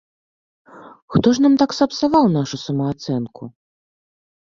Хто 1.15 1.33
ж 1.37 1.43
нам 1.45 1.57
так 1.61 1.75
сапсаваў 1.79 2.25
нашу 2.37 2.55
самаацэнку? 2.65 3.43